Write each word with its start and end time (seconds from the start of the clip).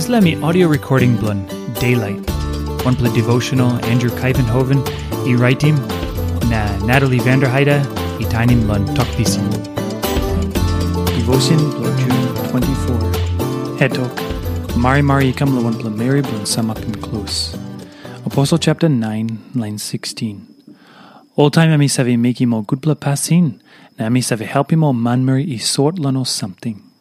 Islami 0.00 0.42
audio 0.42 0.68
recording 0.68 1.16
blun 1.18 1.44
Daylight. 1.78 2.18
One 2.82 2.96
play 2.96 3.12
devotional 3.12 3.72
Andrew 3.84 4.08
Kuyvenhoven, 4.08 4.80
e 5.28 5.34
writing 5.36 5.76
na 6.48 6.60
Natalie 6.86 7.20
Vanderheide, 7.20 7.76
e 8.18 8.24
tainim 8.24 8.62
blun 8.62 8.86
Tok 8.96 9.06
Pisin. 9.18 9.44
Devotion 11.16 11.58
blun 11.76 11.92
June 12.00 12.24
24. 12.48 13.76
Head 13.78 13.92
talk. 13.94 14.76
Mari 14.76 15.02
Mari 15.02 15.32
come 15.32 15.62
one 15.62 15.74
blun 15.74 15.94
Mary 15.94 16.22
blun 16.22 16.46
sum 16.46 16.70
up 16.70 16.78
in 16.78 16.94
close. 16.94 17.54
Apostle 18.24 18.58
chapter 18.58 18.88
9, 18.88 19.50
line 19.54 19.76
16. 19.76 20.46
All 21.36 21.50
time 21.50 21.70
ami 21.70 21.86
save 21.86 22.18
mo 22.46 22.62
good 22.62 22.80
bla 22.80 22.94
passin, 22.94 23.60
na 23.98 24.06
ami 24.06 24.22
all 24.22 24.92
man 24.94 25.24
Mary 25.24 25.52
i 25.52 25.58
sort 25.58 25.96
lano 25.96 26.26
something. 26.26 26.91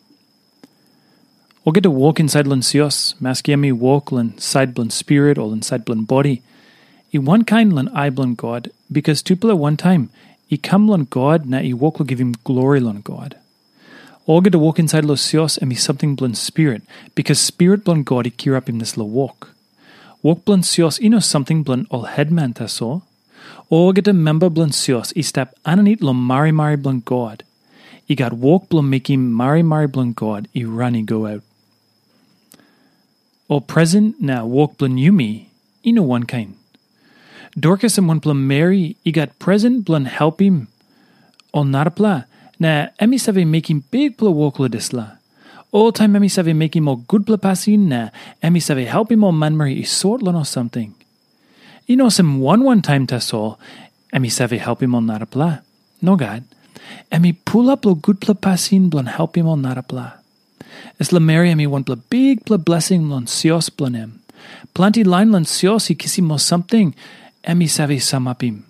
Or 1.64 1.72
get 1.72 1.84
to 1.84 1.92
walk 1.92 2.20
inside 2.20 2.48
lun 2.48 2.62
sios, 2.62 3.14
maski 3.22 3.72
walk 3.72 4.12
lun 4.12 4.36
side 4.40 4.74
blun 4.74 4.92
spirit 4.92 5.38
or 5.38 5.48
lun 5.48 5.62
side 5.62 5.86
body. 5.86 6.42
I 7.14 7.20
one 7.20 7.44
kind 7.44 7.72
lun 7.72 7.88
I 7.90 8.10
blun 8.10 8.36
God, 8.36 8.72
because 8.92 9.22
tupla 9.22 9.56
one 9.56 9.78
time, 9.78 10.10
I 10.52 10.56
come 10.56 10.88
lun 10.88 11.04
God, 11.04 11.46
na 11.46 11.60
I 11.60 11.74
walk 11.74 12.00
will 12.00 12.08
give 12.08 12.20
him 12.20 12.34
glory 12.44 12.80
lun 12.80 13.02
God. 13.02 13.38
Or 14.26 14.42
get 14.42 14.54
to 14.54 14.60
walk 14.60 14.80
inside 14.80 15.06
lo 15.06 15.14
sios 15.14 15.60
and 15.60 15.70
be 15.70 15.76
something 15.76 16.16
blun 16.16 16.36
spirit, 16.36 16.82
because 17.14 17.40
spirit 17.40 17.84
blun 17.84 18.04
God 18.06 18.26
I 18.26 18.32
cure 18.32 18.56
up 18.56 18.68
in 18.68 18.80
this 18.80 18.98
lo 18.98 19.06
walk. 19.06 19.50
Walk 20.24 20.44
blun 20.46 20.64
sios 20.64 21.00
ino 21.00 21.20
something 21.20 21.64
blun 21.64 21.86
all 21.92 22.06
headman 22.06 22.56
ta 22.56 22.66
so. 22.66 23.04
Or 23.70 23.94
get 23.94 24.06
to 24.06 24.14
member 24.14 24.50
blun 24.50 24.72
sios 24.72 25.14
I 25.16 25.22
step 25.22 25.54
ananit 25.64 26.02
lo 26.02 26.14
mari 26.14 26.52
mari 26.52 26.76
blun 26.76 27.06
God. 27.06 27.44
I 28.10 28.16
got 28.16 28.34
walk 28.34 28.70
blun 28.70 28.90
making 28.90 29.32
mari 29.32 29.62
mari 29.62 29.88
blun 29.88 30.16
God 30.16 30.48
I 30.56 30.64
run 30.64 31.06
go 31.06 31.28
out. 31.28 31.44
Or 33.52 33.60
present 33.60 34.16
na 34.24 34.46
walk 34.48 34.78
blun 34.80 34.96
yumi, 34.96 35.52
ino 35.84 36.04
one 36.04 36.24
kind. 36.24 36.56
Dorcas 37.60 37.98
and 37.98 38.08
one 38.08 38.22
blun 38.22 38.48
Mary, 38.48 38.96
I 39.06 39.12
got 39.12 39.38
present 39.40 39.84
blun 39.84 40.08
help 40.08 40.40
him. 40.40 40.70
O 41.54 41.64
narapla, 41.64 42.32
na 42.58 42.88
emi 42.98 43.20
save 43.20 43.46
making 43.46 43.84
big 43.92 44.16
pla 44.16 44.30
walk 44.30 44.56
disla. 44.72 45.18
All 45.74 45.92
time 45.92 46.14
emi 46.14 46.32
save 46.32 46.56
making 46.56 46.84
more 46.84 47.00
good 47.00 47.28
pla 47.28 47.36
passin 47.36 47.90
na 47.92 48.10
emi 48.42 48.62
save 48.62 48.88
help 48.88 49.12
him 49.12 49.20
more 49.20 49.34
manmari 49.34 49.80
i 49.80 49.84
sort 49.84 50.24
lon 50.24 50.36
or 50.36 50.46
something. 50.46 50.96
Know 51.90 52.08
some 52.08 52.40
one 52.40 52.64
one 52.64 52.82
time 52.82 53.06
ta 53.06 53.20
so, 53.20 53.58
emi 54.14 54.32
save 54.32 54.62
help 54.62 54.82
him 54.82 54.96
on 54.96 55.08
narapla. 55.08 55.62
No 56.02 56.16
God. 56.16 56.46
Emi 57.12 57.36
pull 57.44 57.70
up 57.70 57.84
lo 57.84 57.96
good 57.96 58.22
pla 58.22 58.34
passin 58.34 58.90
blun 58.90 59.08
help 59.08 59.36
him 59.36 59.46
on 59.46 59.62
narapla. 59.62 60.21
Es 61.00 61.12
la 61.12 61.20
Mary 61.20 61.54
mi 61.56 61.68
one 61.68 61.84
bla 61.84 61.96
big 62.10 62.46
bla 62.46 62.58
blessing 62.58 63.10
lon 63.10 63.26
sios 63.26 63.70
blanem. 63.70 64.20
Planti 64.74 65.04
line 65.04 65.32
lon 65.32 65.46
sios 65.46 65.90
i 65.90 65.96
kissimo 65.96 66.40
something, 66.40 66.94
emi 67.44 67.68
savi 67.68 68.00
samapim. 68.00 68.64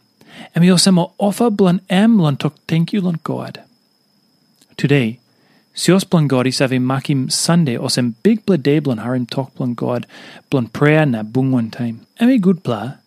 Emi 0.55 0.71
osemo 0.71 1.11
offer 1.17 1.49
blan 1.49 1.81
em 1.89 2.17
lon 2.17 2.38
tok 2.38 2.55
thank 2.67 2.93
you 2.93 3.02
lon 3.02 3.19
God. 3.23 3.61
Today, 4.77 5.19
sios 5.75 6.03
blan 6.09 6.27
God 6.27 6.47
i 6.47 6.52
savi 6.52 6.80
makim 6.80 7.31
Sunday 7.31 7.77
osem 7.77 8.13
big 8.23 8.45
bla 8.45 8.58
day 8.58 8.80
blan 8.80 8.99
harim 8.99 9.25
tok 9.25 9.53
blan 9.55 9.73
God 9.73 10.08
blan 10.49 10.67
prayer 10.67 11.05
na 11.05 11.23
bung 11.23 11.52
one 11.52 11.69
time. 11.69 12.05
Emi 12.19 12.39
good 12.39 12.63
bla, 12.63 13.02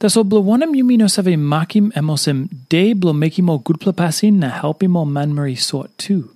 Tas 0.00 0.16
o 0.16 0.24
wanam 0.24 0.72
yumino 0.74 1.10
save 1.10 1.36
makim 1.36 1.92
emosem 1.92 2.48
day 2.70 2.94
blo 2.94 3.12
makimo 3.12 3.62
good 3.62 3.78
pla 3.80 3.92
passin 3.92 4.38
na 4.38 4.48
helpimo 4.48 5.04
manmari 5.04 5.58
sort 5.58 5.90
too. 5.98 6.30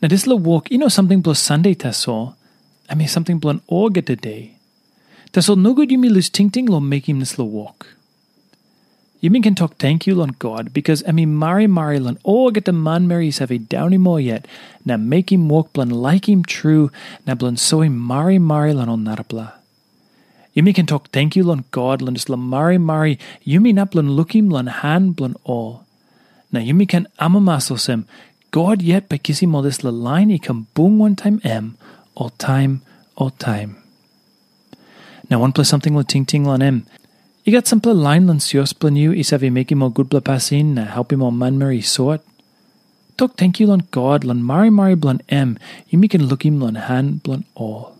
Now 0.00 0.08
this 0.08 0.26
little 0.26 0.42
walk, 0.42 0.70
you 0.70 0.78
know 0.78 0.88
something 0.88 1.22
plus 1.22 1.40
Sunday 1.40 1.74
taso. 1.74 2.34
I 2.88 2.94
mean 2.94 3.08
something 3.08 3.38
blunt 3.38 3.62
or 3.66 3.90
get 3.90 4.10
a 4.10 4.16
day. 4.16 4.56
Taso 5.32 5.56
no 5.56 5.74
good 5.74 5.90
you 5.90 5.98
me 5.98 6.08
lose 6.08 6.28
ting 6.28 6.50
ting 6.50 6.66
lo 6.66 6.78
little 6.78 7.48
walk. 7.48 7.94
You 9.24 9.30
mean 9.30 9.42
can 9.42 9.54
talk 9.54 9.78
thank 9.78 10.06
you 10.06 10.14
lon 10.14 10.36
God 10.38 10.74
because 10.74 11.02
I 11.08 11.12
mean 11.12 11.34
mari 11.34 11.66
mari 11.66 11.98
lon 11.98 12.18
or 12.24 12.52
get 12.52 12.66
the 12.66 12.72
man 12.72 13.08
marys 13.08 13.38
have 13.38 13.50
a 13.50 13.56
downy 13.56 13.96
more 13.96 14.20
yet. 14.20 14.46
Na 14.84 14.98
make 14.98 15.32
him 15.32 15.48
walk 15.48 15.72
blunt 15.72 15.92
like 15.92 16.28
him 16.28 16.44
true. 16.44 16.92
Na 17.26 17.34
blunt 17.34 17.58
so 17.58 17.80
him 17.80 17.96
mari 17.96 18.38
mari 18.38 18.74
lon 18.74 18.90
on 18.90 19.02
narapla. 19.02 19.54
You 20.52 20.62
mean 20.62 20.74
can 20.74 20.84
talk 20.84 21.08
thank 21.08 21.36
you 21.36 21.42
lon 21.42 21.64
God 21.70 22.02
lon 22.02 22.16
la 22.28 22.36
mari 22.36 22.76
mari. 22.76 23.18
Up 23.78 23.94
lon 23.94 24.10
look 24.10 24.36
him 24.36 24.50
lon 24.50 24.66
hand 24.66 25.16
blunt 25.16 25.38
all. 25.44 25.86
Now 26.52 26.60
you 26.60 26.74
mean 26.74 26.86
can 26.86 27.08
amamasosem 27.18 28.04
God 28.54 28.82
yet 28.82 29.08
by 29.08 29.18
kissing 29.18 29.50
modest 29.50 29.82
la 29.82 29.90
line 29.90 30.30
i 30.30 30.38
come 30.38 30.68
boom 30.74 31.00
one 31.00 31.16
time 31.16 31.40
M, 31.42 31.76
all 32.14 32.30
time, 32.38 32.82
all 33.16 33.30
time. 33.30 33.82
Now 35.28 35.40
one 35.40 35.50
plus 35.50 35.68
something 35.68 35.96
la 35.96 36.02
ting 36.02 36.24
ting 36.24 36.44
lan 36.44 36.62
M. 36.62 36.86
You 37.42 37.52
got 37.52 37.66
some 37.66 37.80
pla 37.80 37.90
line 37.90 38.28
lan 38.28 38.38
sios 38.38 38.70
plan 38.78 38.94
you 38.94 39.10
is 39.12 39.30
have 39.30 39.42
making 39.42 39.78
more 39.78 39.90
good 39.90 40.08
bla 40.08 40.20
passin 40.20 40.78
na 40.78 40.84
help 40.84 41.10
him 41.10 41.20
on 41.20 41.36
man 41.36 41.58
mary 41.58 41.80
sort. 41.80 42.22
Talk 43.16 43.34
thank 43.34 43.58
you 43.58 43.66
lan 43.66 43.88
God 43.90 44.22
lan 44.22 44.44
mari 44.52 44.70
mari 44.70 44.94
blan 44.94 45.20
M, 45.28 45.58
you 45.90 46.08
can 46.08 46.28
look 46.28 46.46
him 46.46 46.60
lan 46.60 46.76
hand 46.76 47.24
blan 47.24 47.42
all. 47.56 47.93